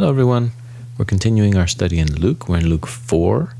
[0.00, 0.52] Hello, everyone.
[0.96, 2.48] We're continuing our study in Luke.
[2.48, 3.52] We're in Luke 4,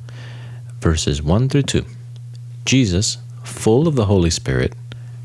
[0.80, 1.84] verses 1 through 2.
[2.64, 4.72] Jesus, full of the Holy Spirit,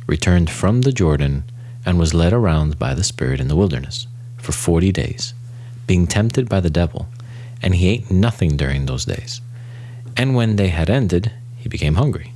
[0.08, 1.46] returned from the Jordan
[1.86, 5.34] and was led around by the Spirit in the wilderness for 40 days,
[5.88, 7.08] being tempted by the devil,
[7.62, 9.40] and he ate nothing during those days.
[10.18, 12.34] And when they had ended, he became hungry.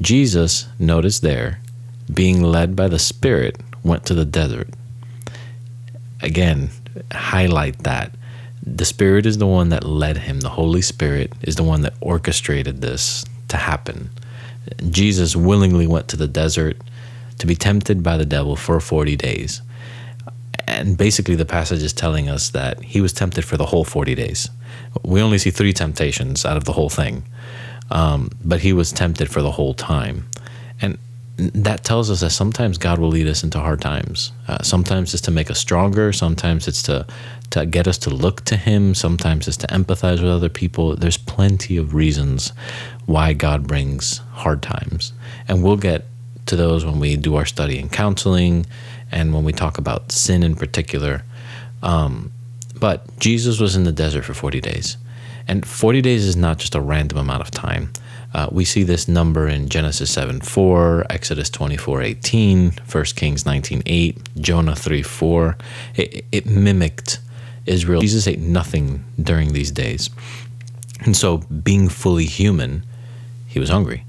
[0.00, 1.58] Jesus, notice there,
[2.14, 4.68] being led by the Spirit, went to the desert.
[6.22, 6.70] Again,
[7.12, 8.12] highlight that.
[8.62, 10.40] The Spirit is the one that led him.
[10.40, 14.10] The Holy Spirit is the one that orchestrated this to happen.
[14.90, 16.76] Jesus willingly went to the desert
[17.38, 19.62] to be tempted by the devil for 40 days.
[20.66, 24.14] And basically, the passage is telling us that he was tempted for the whole 40
[24.14, 24.50] days.
[25.02, 27.24] We only see three temptations out of the whole thing,
[27.90, 30.28] um, but he was tempted for the whole time.
[30.80, 30.98] And
[31.38, 34.32] that tells us that sometimes God will lead us into hard times.
[34.48, 36.12] Uh, sometimes it's to make us stronger.
[36.12, 37.06] Sometimes it's to
[37.50, 38.94] to get us to look to Him.
[38.94, 40.96] Sometimes it's to empathize with other people.
[40.96, 42.52] There's plenty of reasons
[43.06, 45.12] why God brings hard times,
[45.46, 46.06] and we'll get
[46.46, 48.66] to those when we do our study in counseling
[49.12, 51.22] and when we talk about sin in particular.
[51.82, 52.32] Um,
[52.80, 54.96] but Jesus was in the desert for 40 days,
[55.46, 57.92] and 40 days is not just a random amount of time.
[58.34, 63.82] Uh, we see this number in Genesis 7 4, Exodus 24 18, 1 Kings 19
[63.86, 65.56] 8, Jonah 3 4.
[65.96, 67.20] It, it mimicked
[67.64, 68.00] Israel.
[68.00, 70.10] Jesus ate nothing during these days.
[71.04, 72.84] And so, being fully human,
[73.46, 74.04] he was hungry.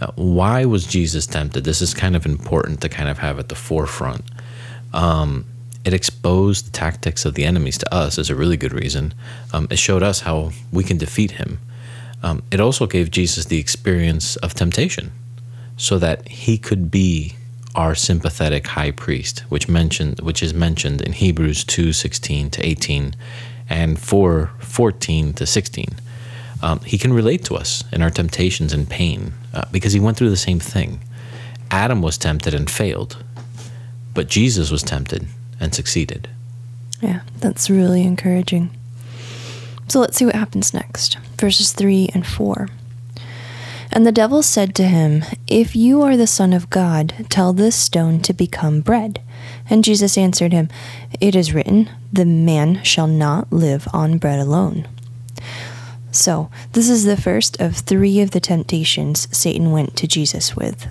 [0.00, 1.64] Uh, why was Jesus tempted?
[1.64, 4.22] This is kind of important to kind of have at the forefront.
[4.92, 5.46] Um,
[5.88, 9.14] it exposed the tactics of the enemies to us is a really good reason.
[9.54, 11.60] Um, it showed us how we can defeat him.
[12.22, 15.12] Um, it also gave Jesus the experience of temptation
[15.78, 17.36] so that he could be
[17.74, 23.16] our sympathetic high priest, which mentioned which is mentioned in Hebrews 2:16 to 18
[23.70, 25.88] and 4:14 to 16.
[26.60, 30.18] Um, he can relate to us in our temptations and pain uh, because he went
[30.18, 31.00] through the same thing.
[31.70, 33.16] Adam was tempted and failed,
[34.12, 35.28] but Jesus was tempted
[35.60, 36.28] and succeeded.
[37.00, 38.70] Yeah, that's really encouraging.
[39.88, 41.16] So let's see what happens next.
[41.38, 42.68] Verses 3 and 4.
[43.90, 47.74] And the devil said to him, If you are the Son of God, tell this
[47.74, 49.22] stone to become bread.
[49.70, 50.68] And Jesus answered him,
[51.20, 54.86] It is written, The man shall not live on bread alone.
[56.10, 60.86] So, this is the first of three of the temptations Satan went to Jesus with.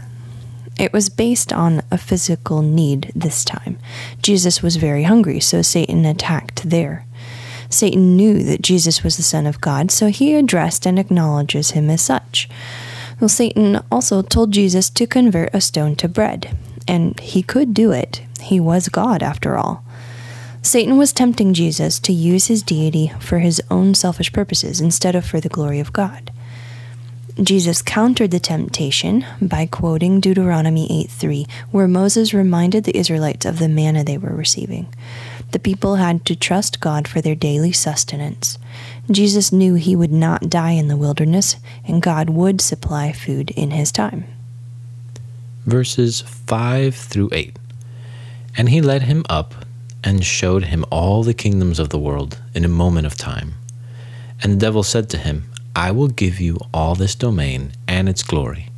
[0.79, 3.79] It was based on a physical need this time.
[4.21, 7.05] Jesus was very hungry, so Satan attacked there.
[7.69, 11.89] Satan knew that Jesus was the Son of God, so he addressed and acknowledges him
[11.89, 12.47] as such.
[13.19, 16.55] Well, Satan also told Jesus to convert a stone to bread,
[16.87, 18.21] and he could do it.
[18.41, 19.83] He was God, after all.
[20.61, 25.25] Satan was tempting Jesus to use his deity for his own selfish purposes instead of
[25.25, 26.31] for the glory of God.
[27.41, 33.69] Jesus countered the temptation by quoting Deuteronomy 8:3, where Moses reminded the Israelites of the
[33.69, 34.87] manna they were receiving.
[35.51, 38.57] The people had to trust God for their daily sustenance.
[39.11, 43.71] Jesus knew he would not die in the wilderness, and God would supply food in
[43.71, 44.25] his time.
[45.65, 47.57] Verses 5 through 8.
[48.57, 49.53] And he led him up
[50.03, 53.53] and showed him all the kingdoms of the world in a moment of time.
[54.41, 55.45] And the devil said to him,
[55.77, 58.69] I will give you all this domain and its glory,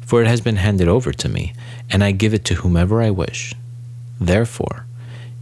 [0.00, 1.52] for it has been handed over to me,
[1.90, 3.52] and I give it to whomever I wish.
[4.18, 4.86] Therefore,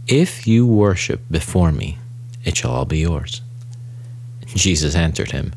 [0.05, 1.97] if you worship before me,
[2.43, 3.41] it shall all be yours.
[4.47, 5.53] Jesus answered him,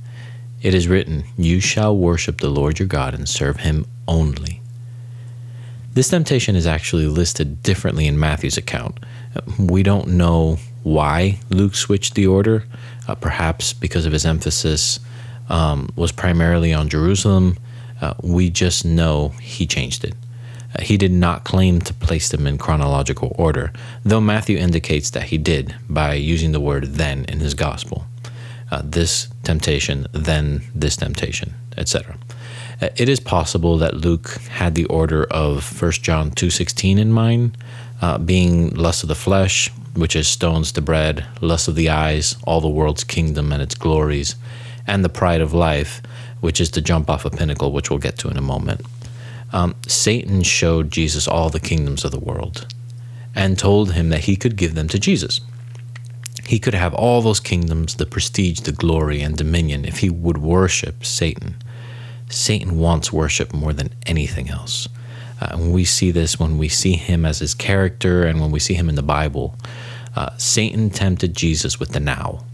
[0.62, 4.60] It is written, You shall worship the Lord your God and serve him only.
[5.94, 9.00] This temptation is actually listed differently in Matthew's account.
[9.59, 12.66] We don't know why Luke switched the order,
[13.09, 15.00] uh, perhaps because of his emphasis
[15.50, 17.59] um, was primarily on Jerusalem.
[18.00, 20.15] Uh, we just know he changed it.
[20.75, 23.72] Uh, he did not claim to place them in chronological order,
[24.04, 28.07] though Matthew indicates that he did by using the word then in his gospel.
[28.71, 32.16] Uh, this temptation, then this temptation, etc.
[32.80, 37.57] Uh, it is possible that Luke had the order of 1 John 2:16 in mind,
[38.01, 42.36] uh, being lust of the flesh, which is stones to bread, lust of the eyes,
[42.45, 44.36] all the world's kingdom and its glories,
[44.91, 46.03] and the pride of life,
[46.41, 48.83] which is to jump off a pinnacle, which we'll get to in a moment
[49.53, 52.66] um, Satan showed Jesus all the kingdoms of the world
[53.34, 55.41] and told him that he could give them to Jesus.
[56.47, 60.39] He could have all those kingdoms, the prestige, the glory, and dominion if he would
[60.39, 61.57] worship Satan.
[62.28, 64.89] Satan wants worship more than anything else.
[65.41, 68.60] Uh, and we see this when we see him as his character and when we
[68.60, 69.57] see him in the Bible.
[70.15, 72.45] Uh, Satan tempted Jesus with the now.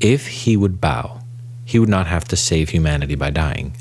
[0.00, 1.20] If he would bow,
[1.64, 3.76] he would not have to save humanity by dying.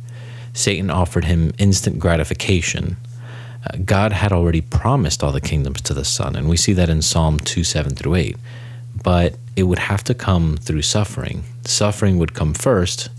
[0.53, 2.97] Satan offered him instant gratification.
[3.65, 6.89] Uh, God had already promised all the kingdoms to the Son, and we see that
[6.89, 8.37] in Psalm 2 7 through 8.
[9.03, 11.43] But it would have to come through suffering.
[11.65, 13.09] Suffering would come first,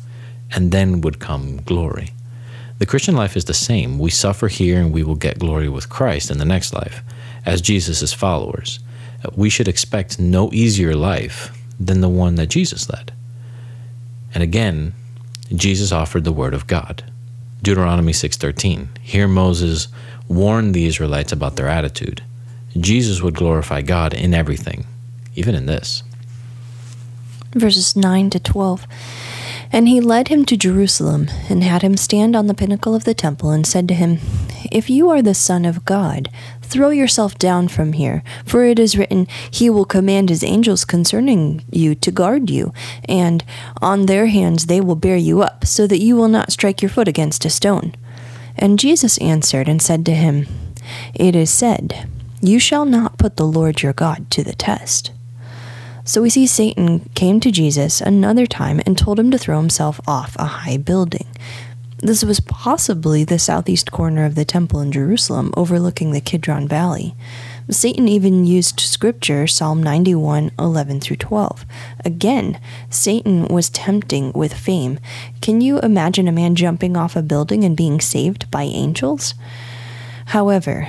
[0.52, 2.10] and then would come glory.
[2.78, 3.98] The Christian life is the same.
[3.98, 7.02] We suffer here and we will get glory with Christ in the next life.
[7.46, 8.80] As Jesus' followers,
[9.36, 13.12] we should expect no easier life than the one that Jesus led.
[14.34, 14.92] And again,
[15.54, 17.04] Jesus offered the word of God.
[17.62, 18.88] Deuteronomy 6:13.
[19.00, 19.88] Here Moses
[20.28, 22.22] warned the Israelites about their attitude.
[22.76, 24.84] Jesus would glorify God in everything,
[25.36, 26.02] even in this.
[27.54, 28.86] Verses 9 to 12.
[29.74, 33.12] And he led him to Jerusalem, and had him stand on the pinnacle of the
[33.12, 34.20] temple, and said to him,
[34.70, 36.30] If you are the Son of God,
[36.62, 41.64] throw yourself down from here, for it is written, He will command His angels concerning
[41.72, 42.72] you to guard you,
[43.08, 43.44] and
[43.82, 46.88] on their hands they will bear you up, so that you will not strike your
[46.88, 47.96] foot against a stone.
[48.54, 50.46] And Jesus answered and said to him,
[51.14, 52.08] It is said,
[52.40, 55.10] You shall not put the Lord your God to the test.
[56.06, 60.00] So we see Satan came to Jesus another time and told him to throw himself
[60.06, 61.26] off a high building.
[61.98, 67.14] This was possibly the southeast corner of the temple in Jerusalem, overlooking the Kidron Valley.
[67.70, 71.64] Satan even used scripture, Psalm 91 11 through 12.
[72.04, 72.60] Again,
[72.90, 75.00] Satan was tempting with fame.
[75.40, 79.32] Can you imagine a man jumping off a building and being saved by angels?
[80.26, 80.88] However,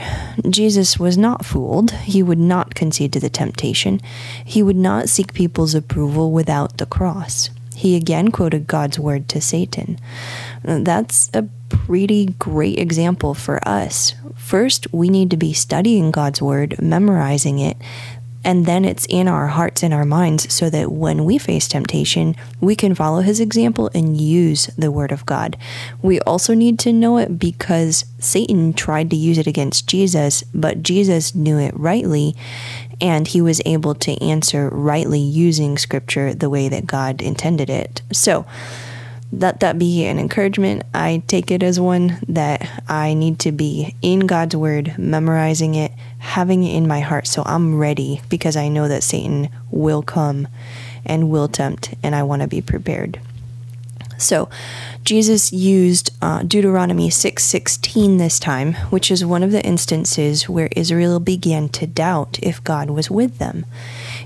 [0.50, 1.92] Jesus was not fooled.
[1.92, 4.00] He would not concede to the temptation.
[4.44, 7.50] He would not seek people's approval without the cross.
[7.76, 10.00] He again quoted God's word to Satan.
[10.64, 14.14] That's a pretty great example for us.
[14.36, 17.78] First, we need to be studying God's word, memorizing it,
[18.46, 22.36] and then it's in our hearts and our minds so that when we face temptation,
[22.62, 25.58] we can follow his example and use the word of God.
[26.04, 30.84] We also need to know it because Satan tried to use it against Jesus, but
[30.84, 32.36] Jesus knew it rightly
[33.02, 38.04] and he was able to answer rightly using scripture the way that God intended it.
[38.14, 38.46] So,
[39.32, 40.84] let that be an encouragement.
[40.94, 45.92] I take it as one that I need to be in God's word, memorizing it,
[46.26, 50.48] having it in my heart so I'm ready because I know that Satan will come
[51.06, 53.20] and will tempt, and I want to be prepared.
[54.18, 54.50] So,
[55.04, 61.20] Jesus used uh, Deuteronomy 6:16 this time, which is one of the instances where Israel
[61.20, 63.66] began to doubt if God was with them.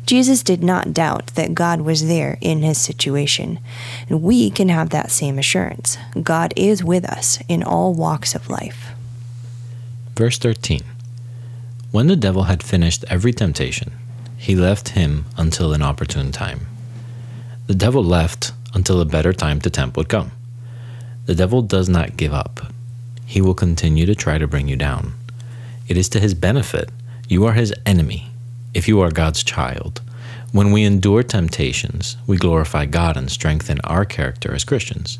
[0.06, 3.60] Jesus did not doubt that God was there in his situation.
[4.07, 5.98] And we can have that same assurance.
[6.22, 8.92] God is with us in all walks of life.
[10.16, 10.81] Verse 13
[11.91, 13.94] When the devil had finished every temptation,
[14.38, 16.68] he left him until an opportune time.
[17.65, 20.31] The devil left until a better time to tempt would come.
[21.25, 22.71] The devil does not give up.
[23.25, 25.13] He will continue to try to bring you down.
[25.88, 26.91] It is to his benefit.
[27.27, 28.30] You are his enemy
[28.75, 30.01] if you are God's child.
[30.51, 35.18] When we endure temptations, we glorify God and strengthen our character as Christians.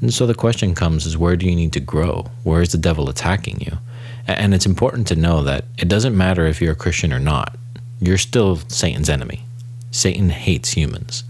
[0.00, 2.26] And so the question comes is where do you need to grow?
[2.44, 3.78] Where is the devil attacking you?
[4.28, 7.56] And it's important to know that it doesn't matter if you're a Christian or not.
[7.98, 9.42] You're still Satan's enemy.
[9.90, 11.24] Satan hates humans.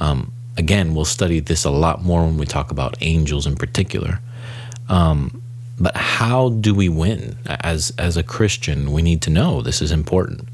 [0.00, 4.18] Um, again, we'll study this a lot more when we talk about angels in particular.
[4.88, 5.40] Um,
[5.78, 8.92] but how do we win as as a Christian?
[8.92, 10.48] We need to know this is important.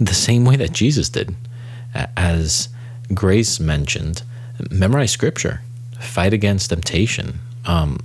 [0.00, 1.34] The same way that Jesus did,
[2.16, 2.68] as
[3.12, 4.22] Grace mentioned,
[4.70, 5.60] memorize Scripture,
[6.00, 7.40] fight against temptation.
[7.66, 7.98] Um,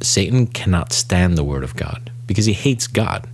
[0.00, 3.28] Satan cannot stand the Word of God because he hates God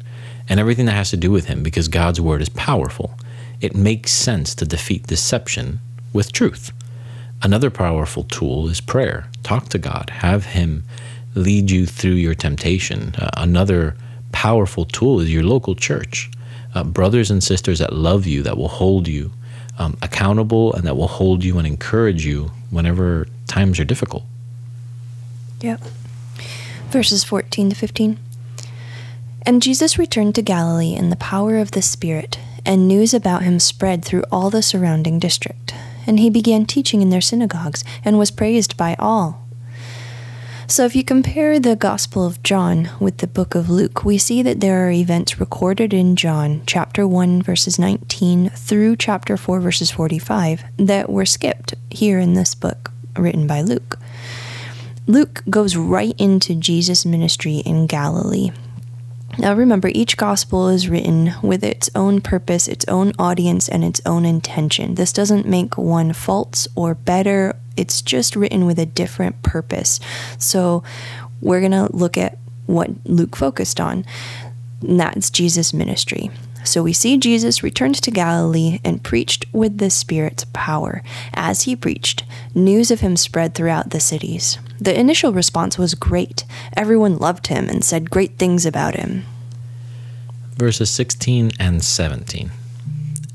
[0.49, 3.15] and everything that has to do with Him because God's Word is powerful.
[3.61, 5.81] It makes sense to defeat deception
[6.13, 6.73] with truth.
[7.43, 9.29] Another powerful tool is prayer.
[9.43, 10.85] Talk to God, have Him
[11.35, 13.15] lead you through your temptation.
[13.17, 13.97] Uh, another
[14.33, 16.31] powerful tool is your local church.
[16.75, 19.31] Uh, brothers and sisters that love you, that will hold you
[19.79, 24.25] um, accountable, and that will hold you and encourage you whenever times are difficult.
[25.61, 25.81] Yep.
[26.91, 28.19] Verses 14 to 15.
[29.47, 33.59] And Jesus returned to Galilee in the power of the Spirit, and news about him
[33.59, 35.75] spread through all the surrounding district
[36.07, 39.41] and he began teaching in their synagogues and was praised by all.
[40.67, 44.41] So, if you compare the Gospel of John with the book of Luke, we see
[44.43, 49.91] that there are events recorded in John chapter 1, verses 19 through chapter 4, verses
[49.91, 53.99] 45, that were skipped here in this book written by Luke.
[55.07, 58.51] Luke goes right into Jesus' ministry in Galilee.
[59.39, 64.01] Now remember, each gospel is written with its own purpose, its own audience, and its
[64.07, 64.95] own intention.
[64.95, 69.99] This doesn't make one false or better, it's just written with a different purpose.
[70.39, 70.83] So
[71.41, 74.05] we're going to look at what Luke focused on,
[74.81, 76.31] and that's Jesus' ministry.
[76.65, 81.03] So we see Jesus returned to Galilee and preached with the Spirit's power.
[81.35, 84.59] As he preached, news of him spread throughout the cities.
[84.81, 86.45] The initial response was great.
[86.75, 89.25] Everyone loved him and said great things about him.
[90.57, 92.51] Verses 16 and 17.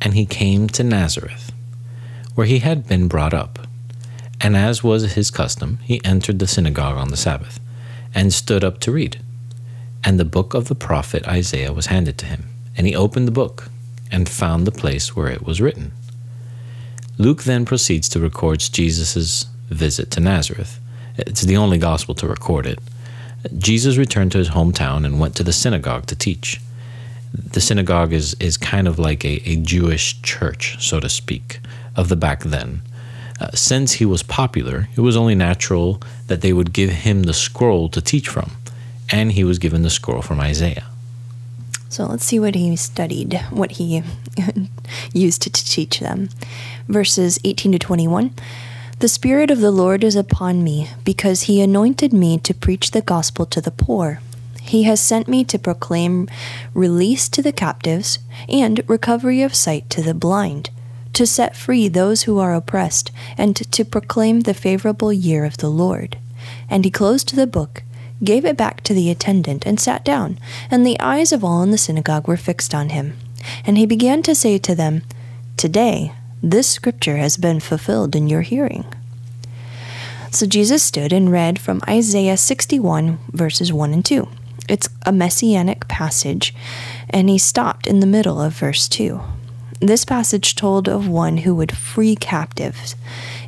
[0.02, 1.52] And he came to Nazareth,
[2.34, 3.60] where he had been brought up.
[4.42, 7.60] And as was his custom, he entered the synagogue on the Sabbath,
[8.16, 9.22] and stood up to read.
[10.04, 12.49] And the book of the prophet Isaiah was handed to him.
[12.80, 13.70] And he opened the book
[14.10, 15.92] and found the place where it was written.
[17.18, 20.80] Luke then proceeds to record Jesus' visit to Nazareth.
[21.18, 22.80] It's the only gospel to record it.
[23.58, 26.62] Jesus returned to his hometown and went to the synagogue to teach.
[27.34, 31.60] The synagogue is, is kind of like a, a Jewish church, so to speak,
[31.98, 32.82] of the back then.
[33.42, 37.34] Uh, since he was popular, it was only natural that they would give him the
[37.34, 38.52] scroll to teach from,
[39.12, 40.86] and he was given the scroll from Isaiah.
[41.90, 44.04] So let's see what he studied, what he
[45.14, 46.30] used to, to teach them.
[46.88, 48.32] Verses 18 to 21.
[49.00, 53.02] The Spirit of the Lord is upon me, because he anointed me to preach the
[53.02, 54.22] gospel to the poor.
[54.62, 56.28] He has sent me to proclaim
[56.76, 60.70] release to the captives and recovery of sight to the blind,
[61.14, 65.70] to set free those who are oppressed, and to proclaim the favorable year of the
[65.70, 66.18] Lord.
[66.70, 67.84] And he closed the book
[68.24, 71.72] gave it back to the attendant, and sat down, and the eyes of all in
[71.72, 73.18] the synagogue were fixed on him.
[73.66, 75.04] And he began to say to them,
[75.58, 78.86] Today this scripture has been fulfilled in your hearing.
[80.32, 84.28] So Jesus stood and read from Isaiah 61, verses 1 and 2.
[84.70, 86.54] It's a messianic passage,
[87.10, 89.20] and he stopped in the middle of verse 2.
[89.82, 92.96] This passage told of one who would free captives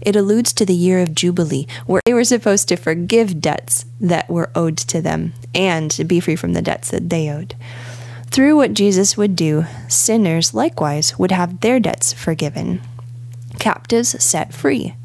[0.02, 4.30] it alludes to the year of Jubilee, where they were supposed to forgive debts that
[4.30, 7.56] were owed to them and to be free from the debts that they owed.
[8.28, 12.82] Through what Jesus would do, sinners likewise would have their debts forgiven,
[13.60, 14.96] captives set free.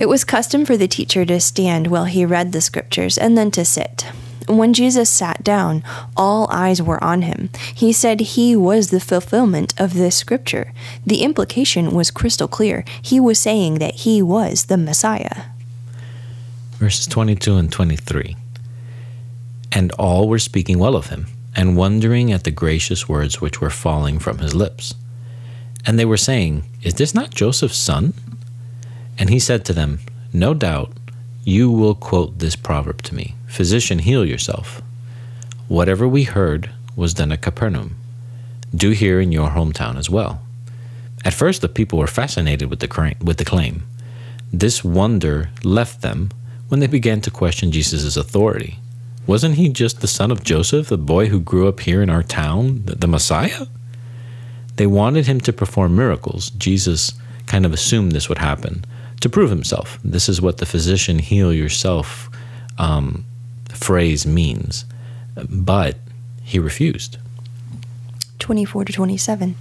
[0.00, 3.50] It was custom for the teacher to stand while he read the scriptures and then
[3.50, 4.06] to sit.
[4.48, 5.84] When Jesus sat down,
[6.16, 7.50] all eyes were on him.
[7.74, 10.72] He said he was the fulfillment of this scripture.
[11.04, 12.84] The implication was crystal clear.
[13.02, 15.42] He was saying that he was the Messiah.
[16.78, 18.36] Verses 22 and 23.
[19.72, 23.68] And all were speaking well of him, and wondering at the gracious words which were
[23.68, 24.94] falling from his lips.
[25.84, 28.14] And they were saying, Is this not Joseph's son?
[29.18, 30.00] And he said to them,
[30.32, 30.92] No doubt
[31.48, 34.82] you will quote this proverb to me Physician, heal yourself.
[35.66, 37.96] Whatever we heard was done at Capernaum.
[38.74, 40.42] Do here in your hometown as well.
[41.24, 43.82] At first, the people were fascinated with the, claim.
[44.52, 46.30] This wonder left them
[46.68, 48.78] when they began to question Jesus' authority.
[49.26, 52.22] Wasn't he just the son of Joseph, the boy who grew up here in our
[52.22, 53.66] town, the Messiah?
[54.76, 56.50] They wanted him to perform miracles.
[56.50, 57.14] Jesus
[57.46, 58.84] kind of assumed this would happen
[59.20, 59.98] to prove himself.
[60.04, 62.30] This is what the physician heal yourself
[62.78, 63.24] um,
[63.68, 64.84] phrase means.
[65.48, 65.96] But
[66.42, 67.18] he refused.
[68.38, 69.56] 24 to 27.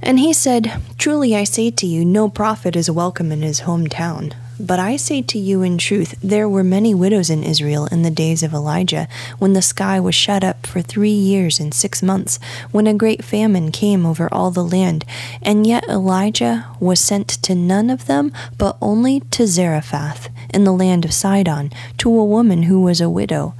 [0.00, 4.34] And he said, Truly I say to you, no prophet is welcome in his hometown.
[4.60, 8.10] But I say to you in truth, there were many widows in Israel in the
[8.10, 9.06] days of Elijah,
[9.38, 12.40] when the sky was shut up for three years and six months,
[12.72, 15.04] when a great famine came over all the land.
[15.42, 20.72] And yet Elijah was sent to none of them, but only to Zarephath in the
[20.72, 23.54] land of Sidon, to a woman who was a widow.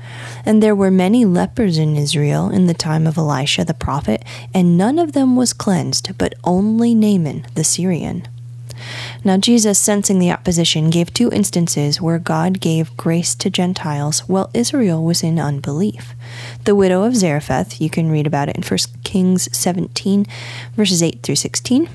[0.45, 4.77] And there were many lepers in Israel in the time of Elisha the prophet, and
[4.77, 8.27] none of them was cleansed, but only Naaman the Syrian.
[9.25, 14.51] Now, Jesus, sensing the opposition, gave two instances where God gave grace to Gentiles while
[14.55, 16.15] Israel was in unbelief.
[16.65, 20.27] The widow of Zarephath, you can read about it in 1 Kings 17,
[20.75, 21.89] verses 8 through 16.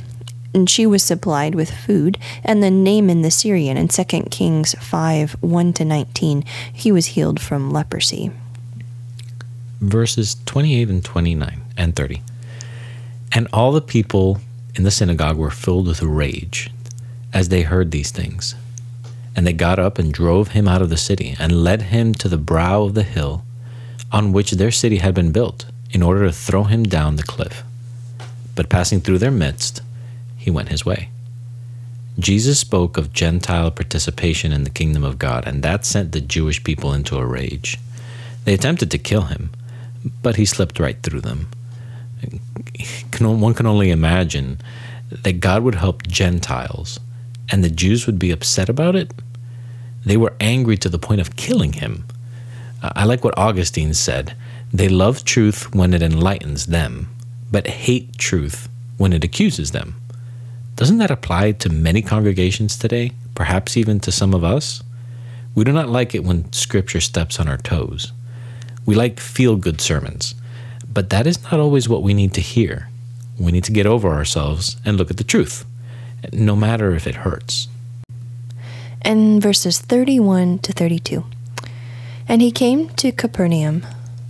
[0.53, 5.38] And she was supplied with food, and then Naaman the Syrian in 2 Kings 5
[5.41, 8.31] 1 to 19, he was healed from leprosy.
[9.81, 12.21] Verses 28 and 29 and 30.
[13.31, 14.39] And all the people
[14.75, 16.69] in the synagogue were filled with rage
[17.34, 18.56] as they heard these things.
[19.36, 22.30] And they got up and drove him out of the city, and led him to
[22.30, 23.44] the brow of the hill
[24.12, 27.63] on which their city had been built, in order to throw him down the cliff.
[28.56, 29.82] But passing through their midst,
[30.38, 31.10] he went his way.
[32.20, 36.63] Jesus spoke of Gentile participation in the kingdom of God, and that sent the Jewish
[36.63, 37.80] people into a rage.
[38.46, 39.50] They attempted to kill him,
[40.22, 41.48] but he slipped right through them.
[43.20, 44.60] One can only imagine
[45.10, 47.00] that God would help Gentiles
[47.50, 49.13] and the Jews would be upset about it.
[50.05, 52.05] They were angry to the point of killing him.
[52.81, 54.35] Uh, I like what Augustine said
[54.73, 57.09] they love truth when it enlightens them,
[57.51, 59.95] but hate truth when it accuses them.
[60.75, 64.81] Doesn't that apply to many congregations today, perhaps even to some of us?
[65.53, 68.12] We do not like it when Scripture steps on our toes.
[68.85, 70.33] We like feel good sermons,
[70.91, 72.89] but that is not always what we need to hear.
[73.39, 75.65] We need to get over ourselves and look at the truth,
[76.32, 77.68] no matter if it hurts.
[79.01, 81.25] And verses 31 to 32.
[82.27, 83.86] And he came to Capernaum,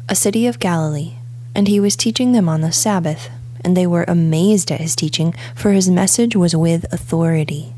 [0.10, 1.14] a city of Galilee,
[1.54, 3.30] and he was teaching them on the Sabbath.
[3.64, 7.74] And they were amazed at his teaching, for his message was with authority.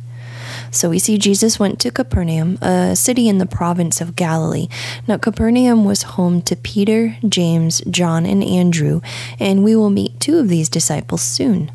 [0.72, 4.68] So we see Jesus went to Capernaum, a city in the province of Galilee.
[5.08, 9.02] Now, Capernaum was home to Peter, James, John, and Andrew,
[9.40, 11.72] and we will meet two of these disciples soon.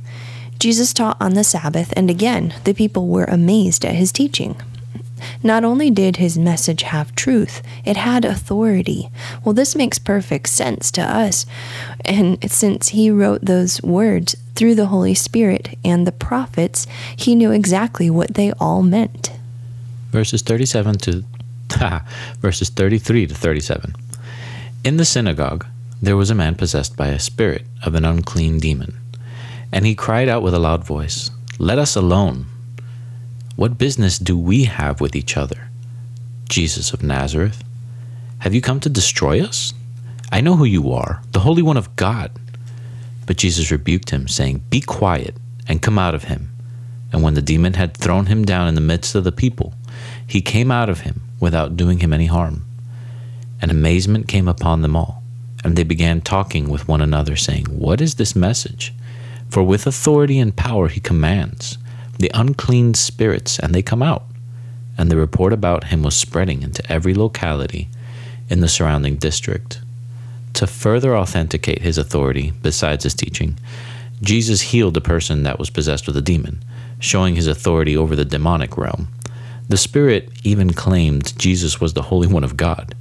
[0.61, 4.57] Jesus taught on the Sabbath, and again, the people were amazed at his teaching.
[5.43, 9.09] Not only did his message have truth, it had authority.
[9.43, 11.47] Well, this makes perfect sense to us.
[12.05, 16.87] And since he wrote those words through the Holy Spirit and the prophets,
[17.17, 19.33] he knew exactly what they all meant.
[20.11, 21.25] Verses 37 to
[22.41, 23.95] verses 33 to 37.
[24.85, 25.67] In the synagogue
[26.03, 29.00] there was a man possessed by a spirit of an unclean demon,
[29.73, 32.47] and he cried out with a loud voice, Let us alone.
[33.57, 35.69] What business do we have with each other?
[36.49, 37.63] Jesus of Nazareth,
[38.39, 39.75] have you come to destroy us?
[40.33, 42.31] I know who you are, the Holy One of God.
[43.27, 45.37] But Jesus rebuked him, saying, Be quiet
[45.69, 46.51] and come out of him.
[47.13, 49.75] And when the demon had thrown him down in the midst of the people,
[50.27, 52.65] he came out of him without doing him any harm.
[53.61, 55.23] And amazement came upon them all,
[55.63, 58.95] and they began talking with one another, saying, What is this message?
[59.51, 61.77] For with authority and power he commands
[62.19, 64.27] the unclean spirits, and they come out.
[64.99, 67.89] And the report about him was spreading into every locality
[68.51, 69.81] in the surrounding district.
[70.55, 73.57] To further authenticate his authority, besides his teaching,
[74.21, 76.63] Jesus healed a person that was possessed with a demon,
[76.99, 79.09] showing his authority over the demonic realm.
[79.69, 82.95] The spirit even claimed Jesus was the Holy One of God.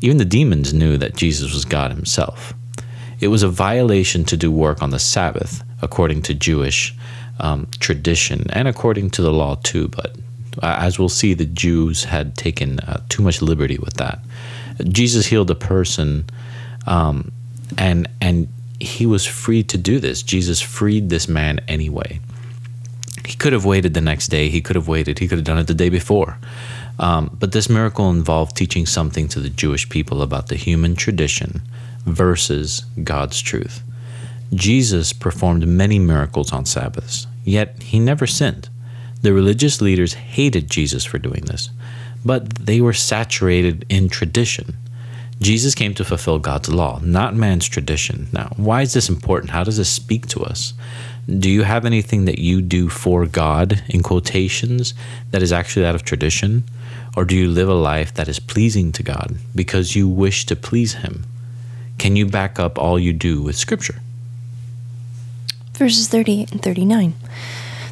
[0.00, 2.54] Even the demons knew that Jesus was God himself.
[3.20, 6.94] It was a violation to do work on the Sabbath, according to Jewish
[7.40, 9.88] um, tradition and according to the law too.
[9.88, 10.16] But
[10.62, 14.20] uh, as we'll see, the Jews had taken uh, too much liberty with that.
[14.88, 16.24] Jesus healed a person,
[16.86, 17.30] um,
[17.78, 18.48] and and
[18.80, 20.22] he was free to do this.
[20.22, 22.20] Jesus freed this man anyway.
[23.24, 24.48] He could have waited the next day.
[24.48, 25.18] He could have waited.
[25.18, 26.38] He could have done it the day before.
[26.98, 31.62] Um, but this miracle involved teaching something to the Jewish people about the human tradition
[32.04, 33.82] versus God's truth.
[34.54, 38.68] Jesus performed many miracles on Sabbaths, yet he never sinned.
[39.22, 41.70] The religious leaders hated Jesus for doing this,
[42.24, 44.76] but they were saturated in tradition.
[45.40, 48.28] Jesus came to fulfill God's law, not man's tradition.
[48.32, 49.50] Now, why is this important?
[49.50, 50.74] How does this speak to us?
[51.26, 54.94] Do you have anything that you do for God, in quotations,
[55.30, 56.64] that is actually out of tradition?
[57.16, 60.56] Or do you live a life that is pleasing to God because you wish to
[60.56, 61.24] please Him?
[61.98, 64.00] Can you back up all you do with Scripture?
[65.76, 67.14] Verses 38 and 39.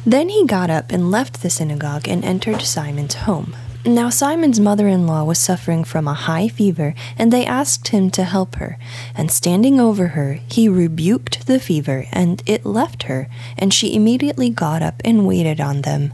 [0.05, 3.55] Then he got up and left the synagogue and entered Simon's home.
[3.85, 8.09] Now Simon's mother in law was suffering from a high fever, and they asked him
[8.11, 8.77] to help her.
[9.13, 14.49] And standing over her, he rebuked the fever, and it left her, and she immediately
[14.49, 16.13] got up and waited on them.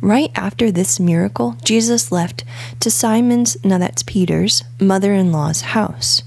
[0.00, 2.44] Right after this miracle, Jesus left
[2.80, 6.22] to Simon's, now that's Peter's, mother in law's house.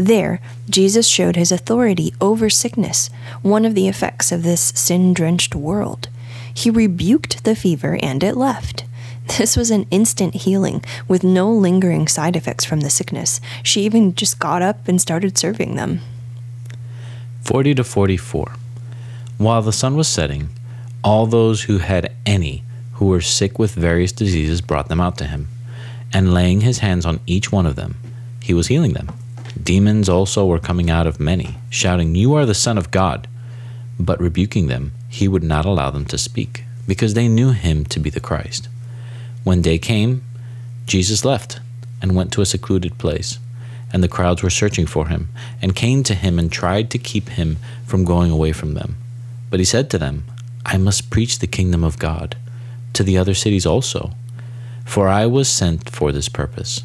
[0.00, 3.10] There, Jesus showed his authority over sickness,
[3.42, 6.08] one of the effects of this sin drenched world.
[6.54, 8.84] He rebuked the fever and it left.
[9.36, 13.42] This was an instant healing with no lingering side effects from the sickness.
[13.62, 16.00] She even just got up and started serving them.
[17.42, 18.54] 40 to 44.
[19.36, 20.48] While the sun was setting,
[21.04, 25.26] all those who had any who were sick with various diseases brought them out to
[25.26, 25.48] him,
[26.10, 27.96] and laying his hands on each one of them,
[28.42, 29.10] he was healing them.
[29.60, 33.26] Demons also were coming out of many, shouting, You are the Son of God.
[33.98, 38.00] But rebuking them, he would not allow them to speak, because they knew him to
[38.00, 38.68] be the Christ.
[39.44, 40.22] When day came,
[40.86, 41.60] Jesus left
[42.00, 43.38] and went to a secluded place,
[43.92, 45.28] and the crowds were searching for him,
[45.60, 48.96] and came to him and tried to keep him from going away from them.
[49.50, 50.24] But he said to them,
[50.64, 52.36] I must preach the kingdom of God
[52.92, 54.12] to the other cities also,
[54.84, 56.84] for I was sent for this purpose.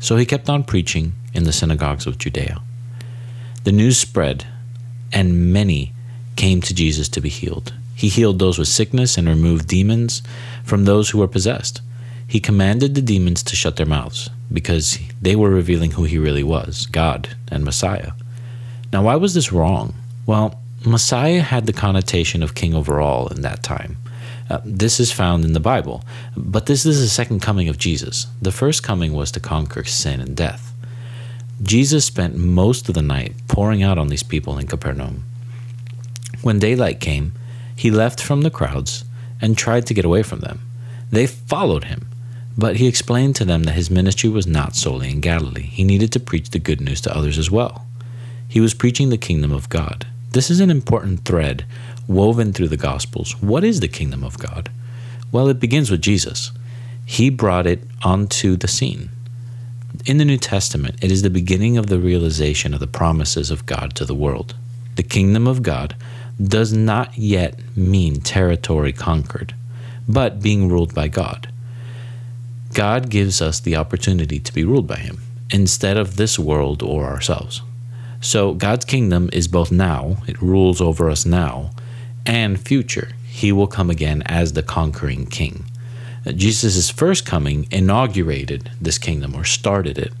[0.00, 2.60] So he kept on preaching in the synagogues of Judea.
[3.64, 4.46] The news spread,
[5.12, 5.92] and many
[6.36, 7.72] came to Jesus to be healed.
[7.94, 10.22] He healed those with sickness and removed demons
[10.64, 11.80] from those who were possessed.
[12.26, 16.42] He commanded the demons to shut their mouths because they were revealing who he really
[16.42, 18.12] was God and Messiah.
[18.92, 19.94] Now, why was this wrong?
[20.26, 23.96] Well, Messiah had the connotation of king over all in that time.
[24.50, 26.04] Uh, this is found in the Bible,
[26.36, 28.26] but this is the second coming of Jesus.
[28.42, 30.73] The first coming was to conquer sin and death.
[31.64, 35.24] Jesus spent most of the night pouring out on these people in Capernaum.
[36.42, 37.32] When daylight came,
[37.74, 39.04] he left from the crowds
[39.40, 40.60] and tried to get away from them.
[41.10, 42.08] They followed him,
[42.56, 45.62] but he explained to them that his ministry was not solely in Galilee.
[45.62, 47.86] He needed to preach the good news to others as well.
[48.46, 50.06] He was preaching the kingdom of God.
[50.32, 51.64] This is an important thread
[52.06, 53.40] woven through the Gospels.
[53.40, 54.70] What is the kingdom of God?
[55.32, 56.52] Well, it begins with Jesus.
[57.06, 59.08] He brought it onto the scene.
[60.06, 63.64] In the New Testament, it is the beginning of the realization of the promises of
[63.64, 64.54] God to the world.
[64.96, 65.94] The kingdom of God
[66.42, 69.54] does not yet mean territory conquered,
[70.08, 71.48] but being ruled by God.
[72.74, 77.04] God gives us the opportunity to be ruled by Him instead of this world or
[77.04, 77.62] ourselves.
[78.20, 81.70] So God's kingdom is both now, it rules over us now,
[82.26, 83.10] and future.
[83.26, 85.64] He will come again as the conquering king.
[86.32, 90.12] Jesus' first coming inaugurated this kingdom or started it,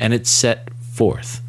[0.00, 1.40] and it's set forth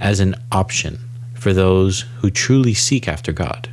[0.00, 1.00] as an option
[1.34, 3.68] for those who truly seek after God.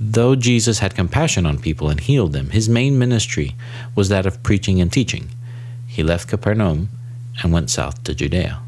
[0.00, 3.54] Though Jesus had compassion on people and healed them, his main ministry
[3.94, 5.30] was that of preaching and teaching.
[5.86, 6.88] He left Capernaum
[7.42, 8.60] and went south to Judea.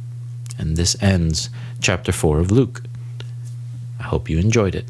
[0.58, 2.82] And this ends chapter 4 of Luke.
[3.98, 4.87] I hope you enjoyed it.